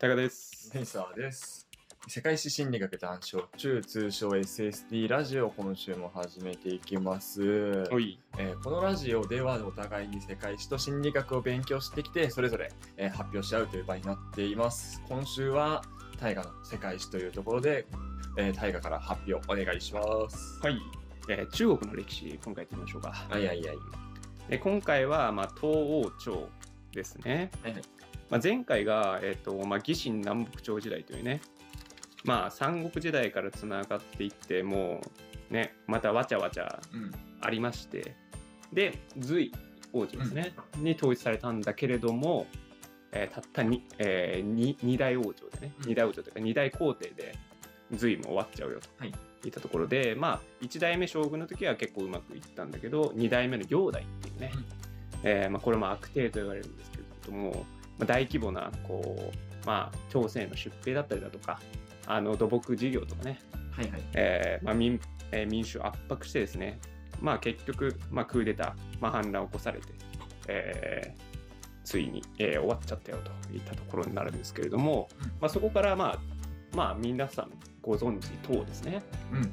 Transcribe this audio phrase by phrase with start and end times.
[0.00, 0.70] タカです。
[0.72, 1.68] ペイサーです。
[2.08, 7.42] 世界史心理学談笑中通称 SSD ラジオを今週も始めていきます。
[7.42, 15.82] えーこのラジオではお互いに世界史と心理学を勉強してきてそれぞれ、えー発表し合うという場になっています今週は
[16.18, 17.86] 大河の世界史というところで、
[18.38, 20.78] えー大河から発表お願いしますはい。
[21.28, 23.12] えー中国の歴史、今回やってみましょうか。
[23.12, 23.78] はいはいはい
[24.48, 26.48] で今回は、まあ、東王朝
[26.92, 27.50] ですね。
[27.62, 27.82] はいはい
[28.30, 31.40] まあ、前回が、えっとまあ、南北朝時代というね、
[32.24, 35.00] まあ、三国時代からつながっていって、も
[35.50, 37.10] う、ね、またわちゃわちゃうん。
[37.40, 38.14] ありまして、
[38.72, 39.52] で、隋
[39.92, 42.46] 王子ですね、に統一されたんだけれども、
[43.12, 45.88] えーたったに、えー、に二代王朝でね、うん。
[45.88, 47.34] 二代王朝というか二代皇帝で
[47.92, 48.88] 隋も終わっちゃうよと。
[48.98, 49.12] はい。
[49.42, 54.64] いったところで、まあ、1代目将軍の時は結構うまくいったんだけど、2代目の煬帝っていうね、うん。
[55.24, 57.66] えーまあ、これも悪帝と言われるんですけれども、
[58.00, 61.60] まあ、大規模なこう、まあ、朝鮮への出兵だったりだとか、
[62.06, 63.38] あの土木事業とかね、
[63.72, 64.02] はいはい。
[64.14, 64.98] えーまあ民
[65.32, 66.80] えー民主を圧迫してですね、
[67.20, 69.86] まあ、結局、まあ、クーデター、まあ、反乱を起こされて、
[70.48, 71.30] えー
[71.84, 76.18] ついに、えー終わっちゃったよといったところになるんですけれども、うんまあ、そこから、まあ
[76.76, 77.50] まあ、皆さん
[77.82, 79.02] ご存知唐ですね。
[79.32, 79.38] うん。
[79.38, 79.46] うん、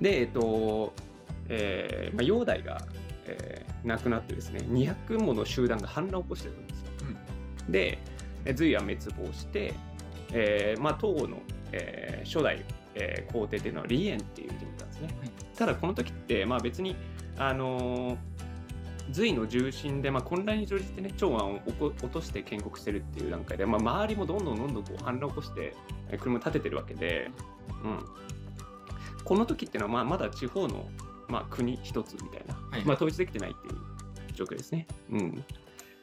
[0.00, 0.94] で、えっと、
[1.48, 2.80] えーまあ、煬帝が、
[3.26, 6.86] えー亡くなってですね、200もの集団が反乱を起こしてるんですよ。
[7.68, 7.98] で、
[8.44, 9.74] え隋は滅亡して、
[10.32, 12.64] えーまあ、唐の、えー初代、
[12.96, 15.06] えー皇帝っていうのは李淵っていう人物なんですね。
[15.20, 16.96] はいただ、この時って、まあ、別に、
[17.38, 18.16] あのー
[19.12, 25.74] 隋の重心で、まあ、混乱に乗じてね、長安を落として建国してるっていう段階で、まあ、周りもどんどんどんどんこう反乱を起こして、
[26.10, 27.30] えー国も建ててるわけで、
[27.84, 27.98] うん、
[29.24, 30.88] この時っていうのは、まあ、まだ地方の、
[31.28, 33.80] まあ、国一つみたいな、はいまあ、統一できてないっていう
[34.34, 34.86] 状況ですね。
[35.10, 35.34] うん、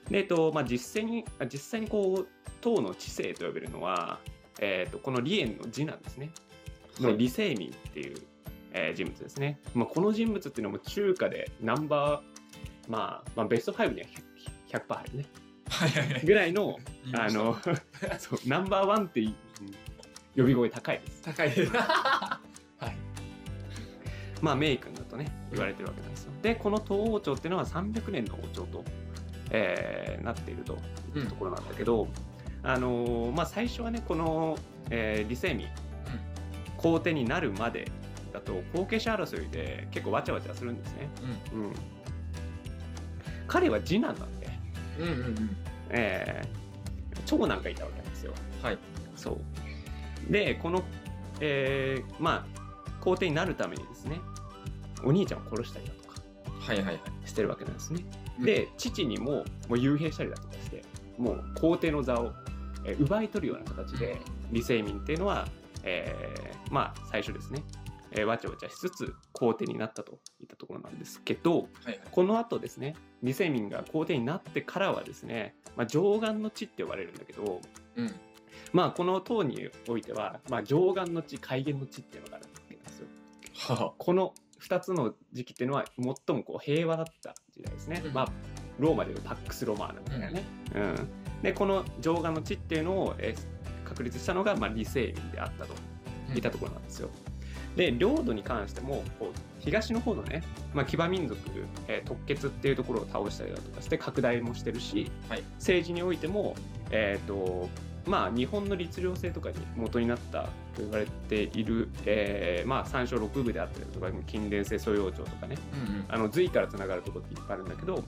[0.09, 2.27] で、えっとまあ、実際にあ実際にこう
[2.61, 4.19] 唐の知性と呼べるのは、
[4.59, 6.31] えっとこの李淵の次男ですね。
[6.99, 8.17] の李世民っていう、
[8.71, 9.59] えー人物ですね。
[9.73, 14.07] まあ、この人物っていうのも中華でナンバー、まあ、まあ、ベスト5には
[14.69, 15.25] 100%, 100入るね。
[15.69, 16.77] はいはいはいぐらいの、
[17.13, 17.57] あの、
[18.19, 19.33] そうナンバーワンってい
[20.35, 21.21] 呼び声高いです。
[21.21, 22.39] 高い は
[22.87, 22.97] い
[24.41, 24.92] まあ、名君だとね、
[25.53, 26.31] 言われてるわけなんですよ。
[26.41, 28.83] で、この東王朝っていうのは300年の王朝と、
[29.51, 30.77] えーなっていると
[31.15, 32.07] いうところなんだけど、
[32.63, 34.57] あのーまあ、最初はね、この、
[34.89, 35.67] えー李世民、
[36.77, 37.89] 皇帝になるまで
[38.31, 41.09] だと、後継者争いで結構わちゃわちゃするんですね。
[41.53, 41.73] うん。
[43.47, 44.49] 彼は次男なんで、
[44.99, 45.57] うんうんうんうん
[45.89, 46.63] えー
[47.25, 48.33] 長男がいたわけなんですよ。
[48.61, 48.77] はい
[49.15, 49.39] そ
[50.29, 50.31] う。
[50.31, 50.83] で、この、
[51.39, 54.19] えーまあ、皇帝になるためにですね、
[55.03, 56.13] お兄ちゃんを殺したりだとか
[56.63, 56.99] はいはいはい。
[57.25, 58.03] してるわけなんですね。
[58.39, 58.45] うん。
[58.45, 60.83] で、父にももう幽閉したりだとかして、
[61.17, 62.31] もう皇帝の座を、
[62.85, 64.19] えー奪い取るような形で、
[64.49, 65.47] 李世民っていうのは、
[65.83, 67.63] えーまあ、最初ですね、
[68.11, 71.99] えーわちゃわちゃしつつ皇帝になったといったところなんですけど、はいはい。
[72.11, 77.59] この後ですね、李世民が皇帝になってからはですね、まあ、上岸の地って呼ばれるんだけど、
[77.97, 78.11] うん。
[78.71, 83.07] まあ、この唐においては、まあ、上岸の地、海岸の地っていうのがあるわけなんですよ。
[83.75, 88.01] はこの2つの時期っていうのは最もこう平和だった時代ですね。
[88.05, 88.31] うんまあ、
[88.79, 90.43] ローマでいうパックス・ロマーナみたいなね。
[90.75, 93.53] うんで、この上岸の地っていうのを、えー
[93.83, 95.73] 確立したのが、まあ、李世民であったと
[96.33, 97.09] いったところなんですよ。
[97.75, 100.41] で、領土に関しても、こう東の方のね、
[100.73, 101.39] まあ、騎馬民族、
[101.87, 106.55] えー特決っていうところを倒したりだとかして拡大もしてるし、はい政治においても、
[106.91, 107.69] えっ、と、
[108.05, 110.49] まあ、日本の律令制とかに元になったと
[110.79, 118.03] 言われている、えーまあ、三章六部であったりとか、近伝性素養庁とかね、うんうんあの隋からつながるところっていっぱいあるんだけど、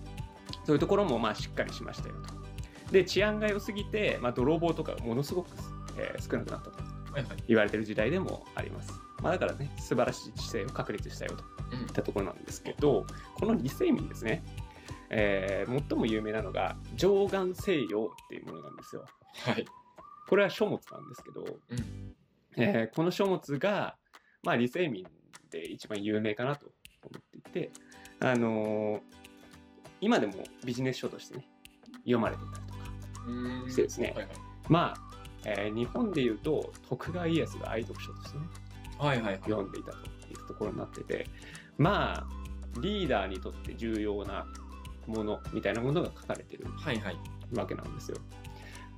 [0.65, 2.15] そういうところもまあしっかりしましたよ
[2.85, 2.91] と。
[2.91, 5.47] で、治安が良すぎて、まあ、泥棒とかがものすごく、
[5.97, 6.83] えー少なくなったと
[7.47, 8.91] 言われてる時代でもあります。
[9.21, 13.05] まあ、だからね、素晴らしい知性を確立したよとうんいったところなんですけど、
[13.35, 14.43] この李世民ですね、
[15.09, 19.05] えー最も有名なのが上岸西洋っていうものなんですよ。
[19.45, 19.65] はい
[20.27, 22.15] これは書物なんですけど、うん。
[22.57, 23.95] えーこの書物が、
[24.43, 25.05] まあ、李世民
[25.51, 26.67] で一番有名かなと
[27.03, 27.71] 思っていて、
[28.19, 29.01] あのー
[30.01, 30.33] 今でも
[30.65, 31.47] ビジネス書としてね、
[31.99, 32.79] 読まれていたりとか
[33.27, 33.69] うん。
[33.71, 34.13] してですね。
[34.15, 34.35] はいはい。
[34.69, 38.45] まあ、えー日本でいうと徳川家康が愛読書としてね、
[38.97, 39.39] はいはいはい。
[39.45, 40.01] 読んでいたとい
[40.33, 41.27] うところになってて、
[41.77, 42.27] まあ、
[42.81, 44.45] リーダーにとって重要な
[45.07, 47.17] ものみたいなものが書かれてるはいはい。
[47.53, 48.17] わけなんですよ。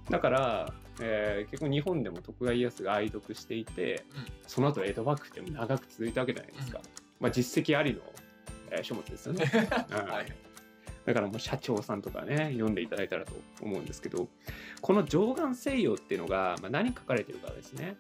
[0.09, 6.79] だから、えー結構日本でも徳川家康が愛読していて、うんその後江戸幕府でも長く続いたわけじゃないですか。
[6.79, 6.85] うん
[7.19, 7.99] まあ、実績ありの、
[8.71, 9.45] えー書物ですよね。
[9.91, 10.33] うんはい
[11.05, 14.27] だからもう社長さんとかね、読んでいただいたらと思うんですけど、
[14.81, 17.95] この上眼西洋っていうのが、まあ、何書かれてるかですね。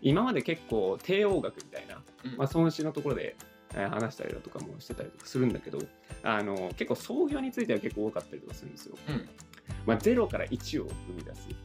[0.00, 3.34] 今まで結構帝王学みたいな、うんまあ、孫子のところで
[3.74, 5.78] えー話したりだとかもしてたりとかするんだけど、
[6.22, 8.96] あの結構創業については結構多かったりとかするんですよ。
[9.08, 9.28] うん
[9.86, 11.56] まあ、0から1を生み出すうん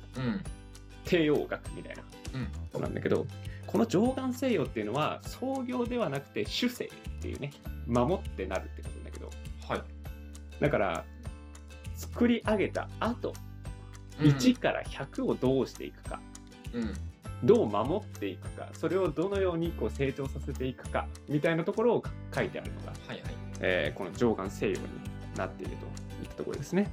[1.06, 2.04] 帝王学みたいな。
[2.34, 2.46] うん。
[2.46, 3.26] ことなんだけど、
[3.68, 6.90] この上眼西洋っていうのは創業ではなくて主世っ
[7.22, 7.52] ていうね、
[7.88, 9.30] 守ってなるってことなんだけど、
[9.68, 9.82] はい。
[10.60, 11.04] だから
[11.96, 13.34] 作り上げた後、
[14.20, 14.28] うん。
[14.28, 16.20] 1から100をどうしていくか、
[16.74, 16.94] うん。
[17.44, 21.08] どう守っていくか、それをどのようにこう成長させていくか。
[21.28, 22.04] みたいなところを
[22.34, 23.22] 書いてあるのが、はいはい。
[23.62, 24.80] えーこの上眼西洋に
[25.38, 25.86] なっていると
[26.24, 26.90] いったところですね。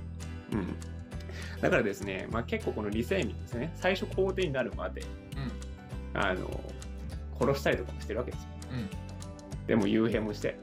[0.53, 0.77] うん、
[1.63, 5.03] だからですね、まあ、結構この李世民ですね、最初皇帝になるまで
[6.13, 6.61] あの
[7.41, 8.49] 殺したりとかもしてるわけですよ。
[8.73, 8.89] うんうん
[9.65, 10.59] でも幽閉もして、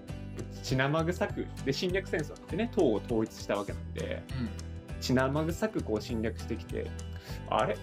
[0.62, 4.22] 血生臭く、で侵略戦争ってね、党を統一したわけなんで、
[5.00, 6.92] 血生臭くこう侵略してきて、
[7.50, 7.78] あれ？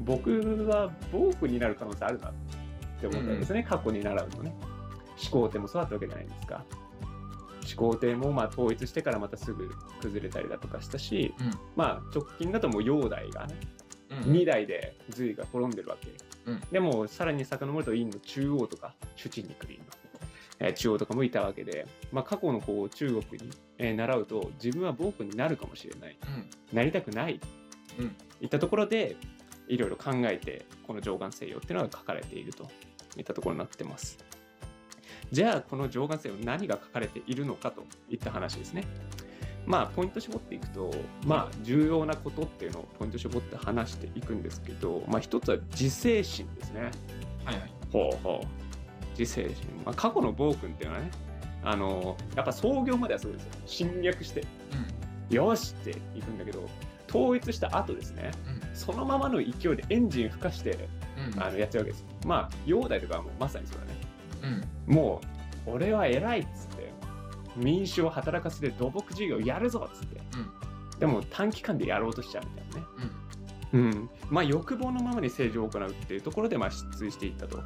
[0.00, 0.30] 僕
[0.66, 2.32] は暴君になる可能性あるなっ
[2.98, 4.54] て思ったんですね、過去に習うとね。
[5.18, 6.64] 始皇帝もそうだったわけじゃないですか。
[7.64, 9.70] 始皇帝もまあ統一してからまたすぐ
[10.00, 13.54] 崩れたりだとかしたし、うんまあ直近だともう煬帝がね、
[14.10, 16.10] うん2代で隋が滅んでるわけ。
[16.46, 19.84] うんでもさらに遡ると殷の中央とか、主治に来る殷の、
[20.60, 26.18] えー中央とかもいたわけで、まあ、過去のこう中国に、えー習うと自分は暴君になるかもしれない。
[26.22, 27.40] うんなりたくない。
[27.98, 29.16] うんいったところで
[29.68, 32.68] いろいろ考えてこの上眼西洋っていうのが書かれていると
[33.16, 34.18] いったところになってます。
[35.30, 38.84] じゃあこの上眼西洋何が書かれているのかといった話ですね。
[39.64, 40.90] まあポイント絞っていくと
[41.24, 46.90] まあ重要なことっていうのをポイント絞って話していくんですけどまあ一つは自制心ですね。
[47.44, 47.72] はいはい。
[47.92, 48.46] ほうほう。
[49.18, 51.10] 自制心、まあ、過去の暴君っていうのはね
[51.64, 53.50] あのやっぱ創業まではそうですよ。
[53.66, 54.44] 侵略して
[55.30, 56.68] よしっていくんだけど
[57.08, 58.30] 統一した後ですね
[58.74, 61.34] そのままの勢いでエンジン吹かしてうん。
[61.34, 62.04] うんあのやっちゃうわけです。
[62.26, 63.92] まあ煬帝とかはもうまさにそうだね。
[64.06, 64.11] うん
[64.86, 65.20] も
[65.66, 66.92] う俺は偉いっつって。
[67.54, 70.20] 民衆を働かせて土木事業やるぞっつって。
[70.98, 73.12] でも短期間でやろうとしちゃうみたいなね。
[73.74, 77.62] うん、まあ欲望のままに政治を行うっていうところでまあ失墜していったと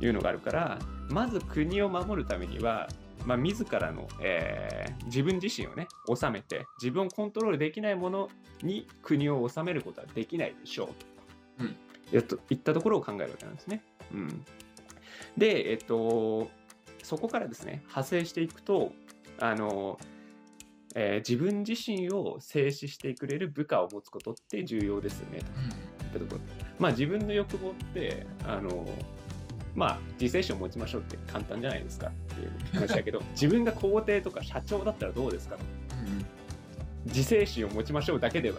[0.00, 0.78] いうのがあるから
[1.10, 2.88] まず国を守るためには、
[3.26, 8.28] まあ、自らの、えー自分自身をね治めて自分をコントロールできないもの
[8.62, 11.76] に国を治めることはできないでしょうと,、うん。
[12.12, 13.82] やっといったところを考えるわけなんですね。
[14.12, 14.44] うん、
[15.36, 16.48] で、えっと、
[17.02, 18.92] そこからですね派生していくと
[19.38, 19.98] あの
[20.94, 25.44] えー自分自身を制止してくれる部下を持つことって重要ですよねと。
[25.46, 26.40] いったところ。
[26.78, 28.86] まあ自分の欲望ってあの
[29.74, 35.62] まあ自制心を持ちましょうって簡単じゃないですかっていう話だけど 自分が皇帝とか社長だったらどうですかと。
[37.06, 38.58] 自制心を持ちましょうだけでは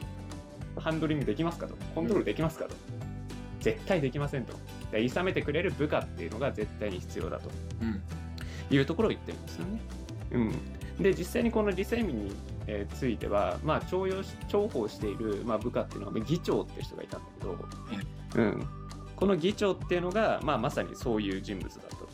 [0.77, 1.75] ハンドリングできますかと。
[1.93, 2.75] コントロールできますかと。
[3.59, 4.53] 絶対できませんと
[4.91, 7.49] で諌めてくれる部下っていうのが絶対に必要だと。
[7.81, 8.01] うん。
[8.69, 9.81] いうところを言ってるんですよね。
[10.31, 12.31] うん、で実際にこの李世民に、
[12.67, 17.57] えーついては、まあ、重用し重宝している、まあ、部下っていうのは議長っていう人がいたんだけど、
[18.35, 18.67] うん、
[19.15, 22.07] この議長っていうのが、まあ、まさにそういう人物だったと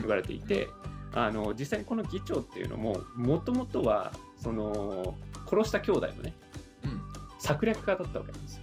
[0.00, 0.68] 言われていて、
[1.14, 5.16] あの実際にこの議長っていうのももともとはその
[5.48, 6.34] 殺した兄弟のね
[6.84, 7.00] うん。
[7.38, 8.62] 策略家だったわけなんですよ。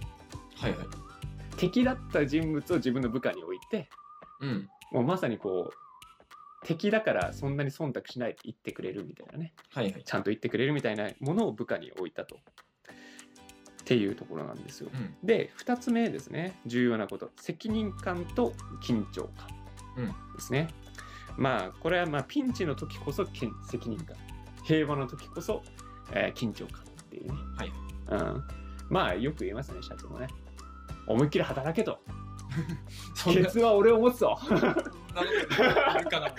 [0.56, 0.86] はいはい。
[1.56, 3.51] 敵だった人物を自分の部下に置
[4.40, 12.36] うんもうまさにこう敵だからそんなに忖度しないで言ってくれるみたいなねはいはいちゃんと言ってくれるみたいなものを部下に置いたと。
[12.36, 14.90] っていうところなんですよ。
[14.94, 19.48] うんで2つ目ですね重要なこと責任感と緊張感
[19.96, 20.68] うんですね。
[21.36, 24.16] まあこれはまあピンチの時こそ責任感
[24.64, 25.62] 平和の時こそ、
[26.12, 27.34] えー緊張感っていうね。
[27.56, 27.72] はい
[28.10, 28.44] うん、
[28.88, 30.28] まあよく言いますね社長もね。
[31.06, 31.98] 思いっきり働けと。
[33.32, 34.38] ケツは俺を持つと。
[34.38, 36.34] そんなことあるかな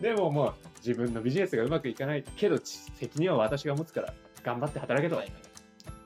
[0.00, 5.16] でももう自分のビジネスがうまくいかないけどち責任は私が持つから頑張って働けと。
[5.16, 5.32] はい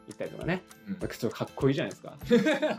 [0.07, 0.93] 言ったりとかね、うん。
[0.95, 2.16] まあちょっとかっこいいじゃないですか。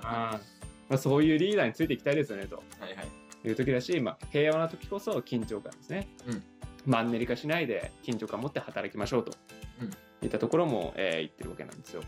[0.04, 0.66] あー。
[0.88, 2.58] まあ、そういうリーダーについていきたいですよねと。
[2.80, 3.48] はいはい。
[3.48, 6.44] いう時だし、まあ、平和な時こそ緊張感ですね、うん。
[6.86, 9.34] マンネリ化しないで緊張感を持って働きましょうと、
[9.82, 9.92] うん。
[10.24, 12.02] いったところも、えー言ってるわけなんですよ。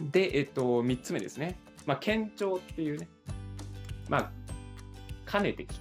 [0.00, 3.08] で、えっと、3つ目ですね、まあ、堅調っていうね。
[4.08, 4.30] まあ
[5.30, 5.72] 兼ねて聞く。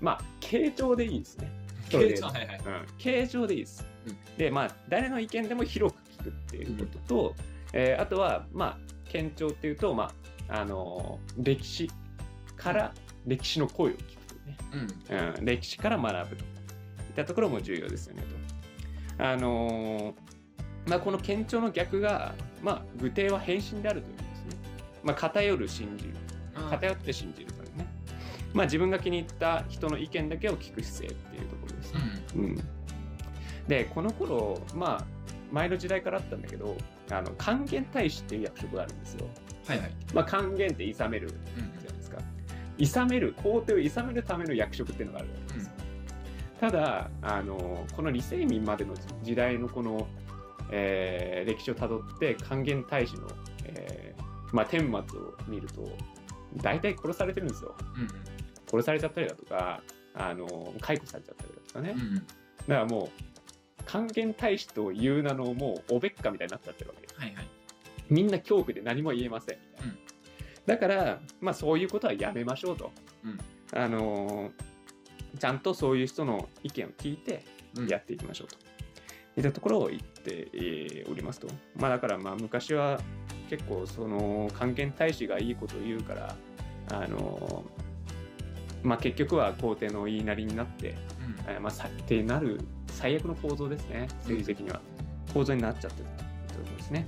[0.00, 1.50] まあ傾聴でいいですね。
[1.90, 2.58] それでケイちゃんはいはい。
[2.58, 3.86] うん、形状でいいです。
[4.06, 4.36] うん。
[4.36, 7.34] で、まあ、誰の意見でも広く聞くっていうことと、
[7.72, 8.78] えーあとは、まあ、
[9.12, 10.12] 堅調っていうと、ま
[10.48, 11.90] あ、あのー歴史
[12.56, 12.94] から
[13.26, 14.56] 歴史の声を聞くとね、
[15.10, 15.38] うん。
[15.38, 16.48] うん、歴史から学ぶといっ
[17.16, 18.22] たところも重要ですよね
[19.18, 19.24] と。
[19.24, 20.14] あのー
[20.88, 24.31] まあ、この堅調の逆が、まあ、具体は変身であるという。
[25.02, 26.14] まあ、偏る信じる。
[26.70, 27.86] 偏って信じるというね。
[28.52, 32.00] まあ、自分が気に入った人の意見だけを聞く姿勢っていうところですね。
[32.36, 32.60] うん、
[33.66, 35.04] で、この頃、まあ、
[35.50, 36.76] 前の時代からあったんだけど、
[37.10, 39.26] あの還元大使っていう役職があるんですよ。
[39.66, 39.90] はいはい。
[40.14, 42.18] まあ、還元って諌めるじうんゃないですか。
[42.78, 45.72] 諌める、皇帝を諌めるための役職っていうのがあるわけですよ。
[46.60, 50.06] ただあの、この李世民までの時代のこの、
[50.70, 53.28] えー歴史をたどって還元大使の、
[53.64, 54.88] えーまあ、顛末
[55.20, 55.88] を見ると
[56.56, 57.74] 大体殺されてるんですよ。
[57.96, 58.08] うん
[58.70, 59.82] 殺されちゃったりだとか
[60.14, 61.94] あの解雇されちゃったりだとかね。
[61.94, 62.14] うんうん。
[62.16, 62.26] だか
[62.68, 67.20] らもう還元大使という名のもうおべっかみたいになっちゃってるわけです。
[67.20, 67.46] はいはい。
[68.08, 69.92] みんな恐怖で何も言えませんみたいな。
[69.92, 69.98] うん
[70.64, 72.92] だから、まあ、そういうことはやめましょうと。
[73.24, 73.38] うん
[73.74, 74.52] あのー
[75.38, 77.42] ちゃんとそういう人の意見を聞いて
[77.74, 78.56] うんやっていきましょうと。
[79.36, 81.48] いったところを言って、えーおりますと。
[81.74, 83.00] まあだからまあ昔は
[83.52, 86.34] 結構その還元大使がいいことを言うから、
[86.90, 87.82] あのー
[88.82, 90.94] まあ結局は皇帝の言いなりになって、
[91.46, 94.80] えーまあ最低なる最悪の構造ですね、政治的には。
[95.34, 96.08] 構造になっちゃってる
[96.48, 97.06] というところですね。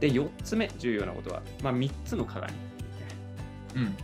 [0.00, 2.58] で、4つ目重要なことは、まあ3つの鏡ね。
[3.76, 3.82] うん。
[3.82, 3.94] うん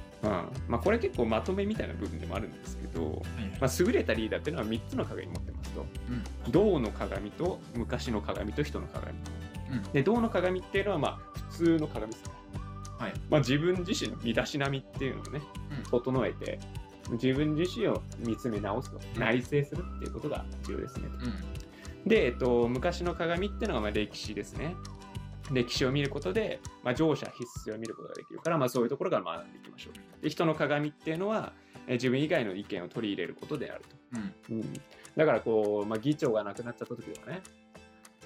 [0.69, 3.23] まあ、これ結構まとめみたいな部分でもあるんですけど。
[3.61, 5.81] まあ、優れたリーダーっていうのは3つの鏡持ってますと。
[5.81, 9.15] うん銅の鏡と昔の鏡と人の鏡。
[9.71, 12.33] うんで銅の鏡っていうのはまあ普通の鏡ですね。
[12.99, 13.13] はい。
[13.31, 15.41] まあ、自分自身の身だしなみっていうのをね、
[15.85, 16.59] うん整えて
[17.13, 21.09] 自分自身を見つめ直すとうん内省するっていうことが重要ですね。
[22.05, 22.09] うん。
[22.09, 24.75] で、えっと、昔の鏡っていうのがまあ歴史ですね。
[25.51, 30.23] 歴史を見ることで、まあ、乗車必須を見ることができるから、まあ、そういうところから学んでいきましょう。
[30.23, 31.53] で人の鏡っていうのは、
[31.87, 33.97] えー自分以外の意見を取り入れることであると。
[34.51, 34.59] うん。
[34.59, 34.73] うん、
[35.17, 37.41] だからこう、まあ、議長が亡くなっちゃった時はね、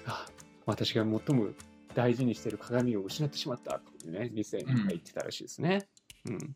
[0.05, 0.25] あ
[0.65, 1.49] 私が最も
[1.93, 5.87] 大事にしている鏡を失ってしまったってね、理性に言ってたらしいですね。
[6.25, 6.55] うん。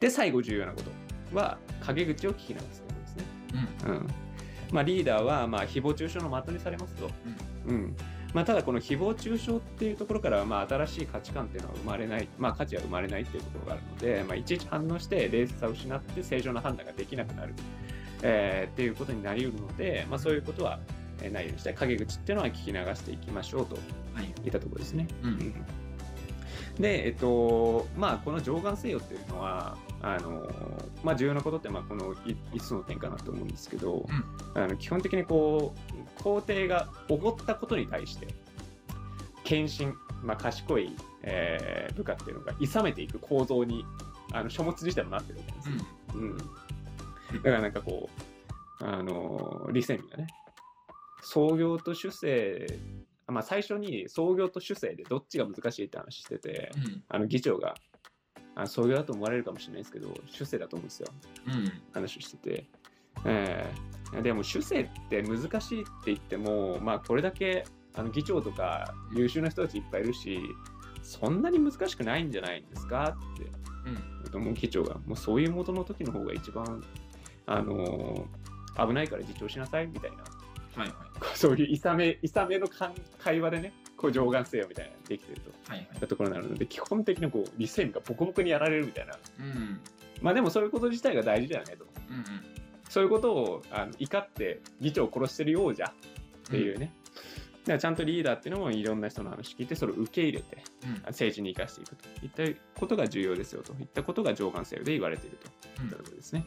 [0.00, 3.24] で、最後重要なことは、陰口を聞き流すことですね。
[3.84, 3.90] うん。
[3.90, 4.08] うん。
[4.72, 7.10] まあ、リーダーはまあ誹謗中傷の的にされますと、
[7.66, 7.96] うん。
[8.32, 17.54] まあ、ただこの誹謗中傷っていうところからはまあ新しい価値観っていうのは生まれない、まあ、価値は生まれないっていうところがあるので、まあ、いちいち反応して冷静さを失って正常な判断ができなくなる、
[18.22, 23.76] えーっていうことになりうるので、まあ、そういうことはえーないようにして陰口っていうのは聞き流していきましょうと
[24.14, 24.24] はい。
[24.44, 25.06] いったところですね。
[25.22, 25.38] うん。
[26.78, 30.48] で、えっと、まあ、この上眼西洋っていうのは、あの、
[31.04, 34.06] まあ、重要なことって、まあ、この5つの点かなと思うんですけど、
[34.54, 35.74] あの基本的にこ
[36.18, 38.28] う、皇帝がおごったことに対して、
[39.44, 39.86] 献身、
[40.22, 43.84] まあ、賢い、えー部下っていうのが諌めていく構造に、
[44.32, 45.74] あの書物自体もなってるわけですよ。
[46.14, 46.36] うん。
[46.38, 46.44] だ
[47.42, 48.08] からなんかこ
[48.80, 50.26] う、あの、李世民がね、
[51.22, 52.66] 創業と主政、
[53.28, 57.02] まあ、最初に創業と主政でどっちが難しいって話してて、うん。
[57.08, 57.74] あの議長が、
[58.54, 61.08] あ創業だと思われるかもしれないですけど、主政だと思うんですよ。
[61.46, 61.72] うん。
[61.94, 62.66] 話をしてて。
[63.24, 67.64] えーでも主政って難しいって言っても、まあこれだけ
[67.94, 70.38] あの議長とか優秀な人たちいっぱいいるし、
[71.02, 73.16] そんなに難しくないんじゃないんですか？
[73.34, 73.50] って
[74.34, 74.44] うん。
[74.44, 76.84] もう議長が、もうそういう元の時の方が一番、
[77.46, 80.22] あのー危ないから自重しなさいみたいな、は
[80.84, 80.96] いはい。
[81.34, 82.66] そういういさめ、いさめの
[83.18, 86.00] 会話でね、こう上眼せよみたいなできてるといはいはいっ。
[86.00, 89.18] たところになるので、基本的にこう、理性がボコボコにやられるみたいな。
[89.38, 89.80] うん。
[90.20, 91.86] まあでもそういうこと自体が大事だよねと。
[92.10, 92.24] うんうん。
[92.88, 96.92] そういうことをあの怒って議長を殺してるようじゃっていうね。
[97.62, 100.92] だからちゃんとリーダーっていうのもいろんな人の話聞いてそれを受け入れてうん。
[101.06, 105.46] 政治に生かしていくといったことが重要ですよといったことが上官制で言われていると
[105.82, 106.44] いったところですね。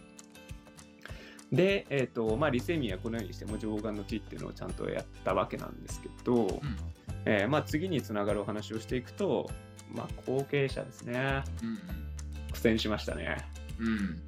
[1.51, 6.59] で、えっ、と、まあ、李世民はこのようにしても上官の地っていうのをちゃんとやったわけなんですけど、
[7.25, 9.49] えーまあ、次につながるお話をしていくと、
[9.93, 11.43] まあ、後継者ですね。
[11.63, 11.79] うん。
[12.51, 13.37] 苦戦しましたね。
[13.79, 13.87] うん。
[13.87, 14.21] うん。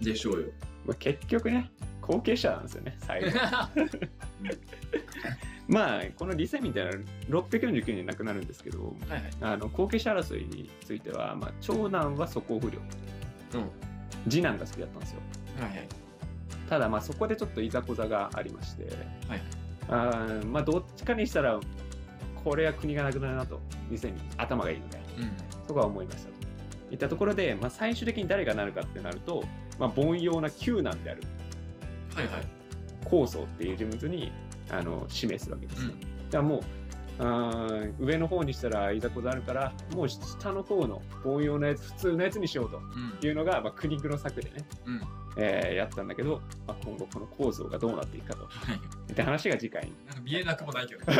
[0.00, 0.48] でしょうよ。
[0.86, 3.38] まあ、結局ね、後継者なんですよね、最後。
[5.68, 6.92] まあ、この李世民ってのは
[7.28, 9.22] 649年に亡くなるんですけど、はいはい。
[9.42, 12.80] あの後継者争いについては、まあ、長男は素行不良、
[13.54, 13.70] うん。
[14.30, 15.20] 次男が好きだったんですよ。
[15.60, 15.88] はいはい。
[16.68, 18.84] ただ、まあ、そこでちょっといざこざがありまして、
[19.28, 19.42] はい
[19.88, 21.58] あーまあ、どっちかにしたら、
[22.44, 25.24] これは国がなくなるなと、李世民、頭がいいので、う
[25.64, 25.66] ん。
[25.66, 26.32] とか思いましたと。
[26.90, 29.44] いったところで、まあ、最終的に誰がなるかってなると、
[29.78, 31.22] まあ、凡庸な九男である
[32.14, 32.46] はいはい。
[33.04, 34.32] 高僧っていう人物に
[34.70, 35.94] あの指名するわけですね。
[36.30, 36.60] だからもう
[37.18, 43.26] うん上の方にしたらいざこざあるからもう下の方の凡庸なやつ普通のやつにしようとうん。
[43.26, 45.02] いうのが、まあ、苦肉の策でね、うん。
[45.36, 48.44] えーやったんだけど、まあ、今後この構造がどうなっていくかと。
[48.44, 48.48] っ
[49.14, 49.92] た話が次回に。
[50.06, 51.16] なんか見えなくもないけど い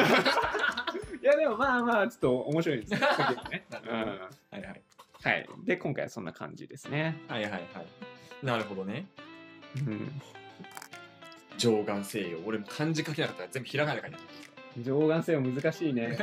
[1.25, 3.01] やでもまあまあちょっと面白いですね。
[3.51, 3.99] ね、うん。
[3.99, 4.07] はい
[4.53, 4.83] はい。
[5.23, 5.49] はい。
[5.65, 7.67] で今回はそんな感じですね、はいはいはい。
[8.43, 9.07] なるほどね。
[9.77, 10.23] うん、
[11.59, 14.19] 上眼西洋俺も漢字書けなかったら全部ひらがなで書いた
[14.83, 16.19] 上眼性は難しいね。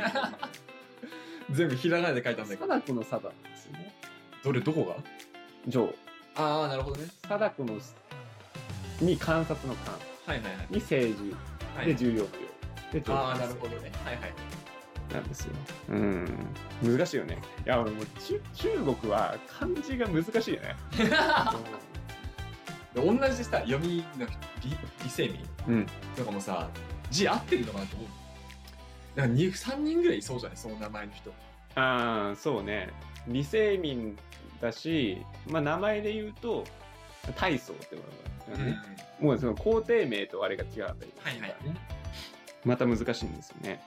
[1.50, 2.66] 全部ひらがなで書いたんだけど。
[2.66, 3.94] 貞子の貞ですね。
[4.42, 4.96] どれどこが？
[5.68, 5.94] 上。
[6.34, 7.08] ああなるほどね。
[7.22, 7.78] 貞子の
[9.00, 9.94] に観察の観。
[10.26, 10.66] はいはいはい。
[10.70, 11.34] に政治。
[11.76, 11.86] はい。
[11.86, 12.26] で重要無用
[12.92, 13.92] で上ああなるほどね。
[14.04, 14.32] はいはい。
[15.12, 15.52] なんですよ。
[15.90, 16.26] うん。
[16.82, 17.38] 難しいよね。
[17.64, 18.68] いや俺もう中中
[19.00, 20.76] 国は漢字が難しいよね。
[22.94, 24.26] 同じさ読みの
[24.62, 25.86] 理理性民うん。
[26.16, 26.68] とかもさ
[27.10, 28.08] 字合ってるのかなと思う
[29.16, 30.56] なんか2 3人ぐらいいそうじゃない？
[30.56, 31.32] その名前の人。
[31.74, 32.90] ああそうね。
[33.26, 34.16] 理性民
[34.60, 35.18] だし、
[35.48, 36.64] まあ、名前で言うと
[37.36, 38.02] 大宗ってこ
[38.46, 38.78] とだよね、
[39.20, 41.76] もうその皇帝名とあれが違かったりとかするからね、
[42.64, 43.82] また難しいんですよね。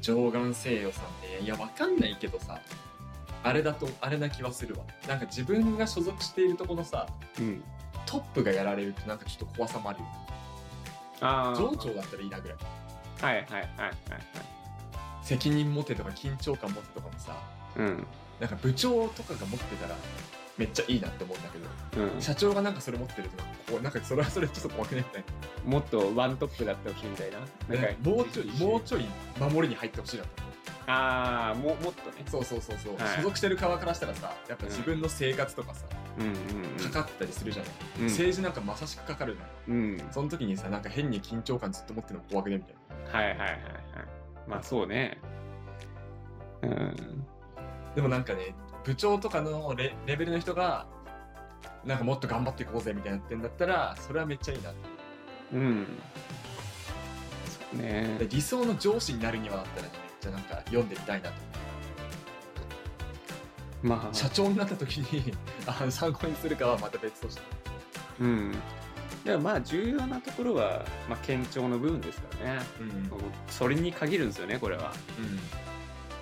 [0.00, 1.40] 上眼西洋さんね。
[1.42, 2.60] いやわかんないけどさ
[3.42, 4.84] あれだとあれな気はするわ。
[5.08, 7.08] なんか自分が所属しているところのさ
[7.38, 7.64] うん。
[8.04, 10.06] トップがやられるとなんかちょっと怖さもあるよ
[11.20, 12.58] ああ上長だったらいいなぐらい
[13.20, 13.60] はいはいはいはい。
[13.60, 13.92] はい
[15.22, 17.36] 責任持てとか緊張感持てとかもさ
[17.76, 18.06] うん。
[18.38, 19.96] なんか部長とかが持ってたら
[20.56, 21.58] めっちゃいいなって思うんだけ
[21.98, 22.22] どうん。
[22.22, 25.24] 社長がなんかそれ持ってるとかこうなんかそれはそれちょっと怖くねみたい？
[25.64, 27.40] もっとワントップだってほしいみたいな。
[27.74, 29.06] ななんかもうちょいもうちょい
[29.40, 30.55] 守りに入ってほしいなと思う
[30.86, 32.24] ああももっとね。
[32.26, 33.16] そうそうそうそう、はい。
[33.16, 35.84] 所属してる側からしたらさやっぱ自分の生活とかさ、
[36.18, 38.04] うんうんかかったりするじゃない、うん。
[38.06, 40.02] 政治なんかまさしくかかるじゃんうん。
[40.10, 42.74] その時にさなんか変に緊張感ずっと持ってるの怖くねみたい
[43.12, 43.18] な。
[43.18, 43.60] はいはいはいはい。
[44.46, 45.18] まあそうね。
[46.62, 47.24] うん。
[47.94, 48.54] でもなんかね
[48.84, 50.86] 部長とかのレレベルの人が
[51.84, 54.72] なんかもっと頑張っていこうぜみたいなってんだったらそれはめっちゃいいな
[55.54, 55.86] うん。
[57.74, 61.34] ねで理想の上司になるにはだったらねなんか読んでみたいなと
[63.82, 64.14] まあ。
[64.14, 65.32] 社長になった時に
[65.66, 67.42] あの参考にするかはまた別として。
[68.20, 68.52] うん。
[69.24, 72.62] でもまあ重要なところは、まあ、堅調の部分ですからね。
[72.80, 73.10] うん。
[73.48, 74.92] それに限るんですよねこれは。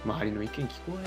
[0.04, 1.00] 周りの意見聞こうよ。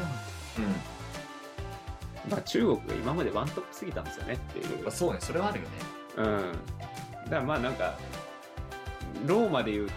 [2.30, 4.84] まあ中国が今までワントップすぎたんですよねっていう。
[4.84, 5.72] まあ、そうねそれはあるよね。
[6.18, 6.52] うん。
[7.26, 7.98] だからまあなんか
[9.26, 9.94] ローマで言うと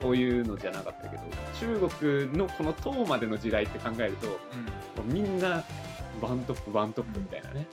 [0.00, 1.22] そういうのじゃなかったけど
[1.58, 4.34] 中国のこの唐までの時代って考えるとも
[5.08, 5.64] うみんな
[6.20, 7.66] ワントップワントップみたいなね、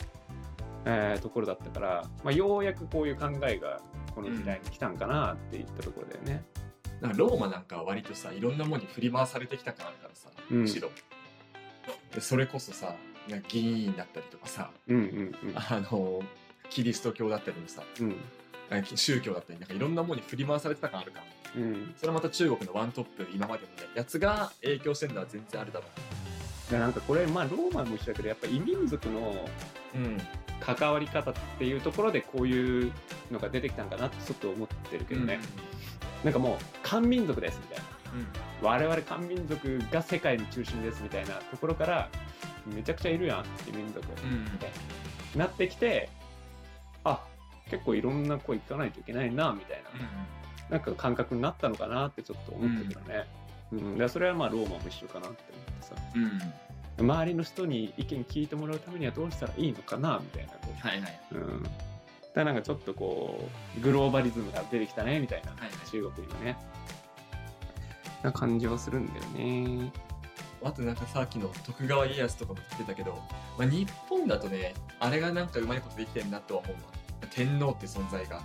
[0.85, 3.79] えーところだったから、まあ、ようやくこういう考えが
[4.13, 6.43] この時代に来たんかなっていったところだよね。
[7.01, 10.61] なんかローマなんかは割とさいろんなものに振り回されてきた感あるからさ、うん。
[10.61, 10.89] むしろ。
[12.13, 12.95] でそれこそさ
[13.49, 15.33] 議員だったりとかさうんうん。
[15.55, 16.21] あの
[16.69, 18.15] キリスト教だったりもさうん
[18.95, 21.25] 宗教だったりなんかいろんなものに振り回されてた感あるから。
[21.55, 21.63] うん。
[21.63, 25.85] うんそれはまた中国のワントップ今までのねやつが影響してるのは全然あるだろ
[26.69, 29.19] でなんかこれまあローマも一緒だけどやっぱ異民族の
[29.95, 30.17] ううん。
[30.59, 32.91] 関わり方っていうところでこういう
[33.29, 35.39] のが出てきたんかなってちょっと思ってるけどね、
[36.23, 37.95] なんかもう漢民族ですみたいな。
[38.61, 42.09] 我々漢民族が世界の中心ですみたいなところから
[42.65, 44.07] めちゃくちゃいるやん異民族。
[44.23, 44.33] うん。
[44.33, 44.69] うんみたい
[45.35, 46.09] ななってきて
[47.03, 47.21] あ
[47.69, 49.83] 結構いろんな声聞かないといけないなみたい
[50.69, 50.69] な。
[50.69, 53.27] なんか感覚になったのかなってちょっと思ったけどね、
[53.71, 53.91] うん。
[53.93, 55.95] だからそれはまあローマも一緒かなって思ってさ。
[56.15, 56.23] うん。
[56.23, 56.31] うん
[56.97, 61.19] 周りの人に意見聞いてもらうためにはどうしたらいいのかなみたいなこはいはい。
[61.33, 61.63] う、うん、
[62.33, 65.71] だなんかちょっとこうグローバリズムが出てきたねみたいな、はいはい。
[65.91, 66.57] 中国にもね。
[68.23, 69.91] な感じはするんだよね。
[70.63, 73.21] あとなんかさっきの徳川家康とかも言ってたけど、
[73.57, 76.79] まあ、日本だとね、あれがなんかうまいことできてんなとは思うわ。
[77.35, 78.37] 天皇って存在が。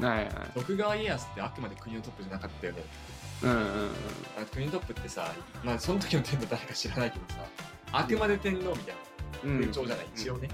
[0.00, 2.82] はいはい徳川家康ってあくまで国のトップじゃなかったよね。
[3.42, 3.64] うんうんうん
[4.40, 5.32] あ国のトップってさ、
[5.62, 7.44] まあその時の天皇誰か知らないけどさ、
[7.92, 8.94] あくまで天皇みたい
[9.44, 10.48] なうん風潮じゃない、一応ね。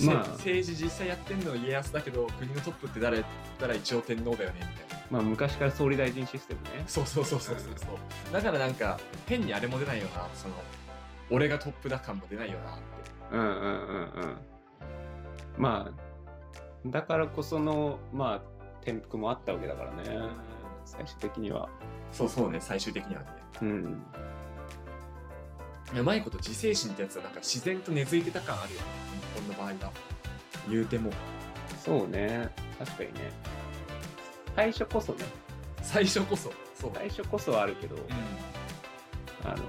[0.00, 5.04] まあせ政治実際やってんのは家康だけど、国のトップって誰って言ったら一応天皇だよねみたいな。
[5.10, 8.32] まあ昔から総理大臣システムねそうそうそうそうそうそう。
[8.32, 10.54] だからなんか変にあれも出ないよな、その
[11.30, 12.82] 俺がトップだ感も出ないよなって。
[13.32, 14.36] うんうんうんうん
[15.56, 16.03] まあ
[16.86, 18.42] だからこそのまあ
[18.82, 20.28] 転覆もあったわけだからね。
[20.84, 21.68] 最終的には。
[22.12, 23.26] そうそうね、最終的にはね。
[23.62, 24.02] うん。
[25.96, 28.86] うまいこと自制心ってやつはなんか自然と根付いてた感あるよね、
[29.34, 29.92] 日本の場合は。
[30.68, 31.10] 言うても。
[31.82, 32.50] そうね。
[32.78, 33.32] 確かにね。
[34.54, 35.24] 最初こそね。
[35.82, 36.52] 最初こそ。
[36.74, 36.90] そう。
[36.94, 38.02] 最初こそはあるけど、うん。
[39.50, 39.64] あの。